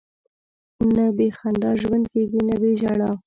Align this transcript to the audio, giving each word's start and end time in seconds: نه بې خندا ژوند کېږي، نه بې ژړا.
نه 0.95 1.05
بې 1.15 1.27
خندا 1.37 1.71
ژوند 1.81 2.05
کېږي، 2.13 2.39
نه 2.47 2.55
بې 2.61 2.71
ژړا. 2.81 3.11